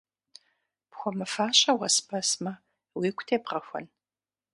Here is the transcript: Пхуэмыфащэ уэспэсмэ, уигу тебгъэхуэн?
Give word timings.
Пхуэмыфащэ 0.89 1.71
уэспэсмэ, 1.79 2.53
уигу 2.97 3.23
тебгъэхуэн? 3.27 3.85